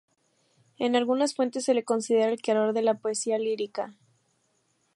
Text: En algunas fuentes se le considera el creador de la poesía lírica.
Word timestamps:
En 0.79 0.95
algunas 0.95 1.35
fuentes 1.35 1.63
se 1.65 1.75
le 1.75 1.83
considera 1.83 2.31
el 2.31 2.41
creador 2.41 2.73
de 2.73 2.81
la 2.81 2.95
poesía 2.95 3.37
lírica. 3.37 3.93